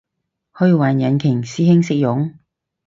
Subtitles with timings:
[0.53, 1.43] 虛幻引擎？
[1.43, 2.33] 師兄識用？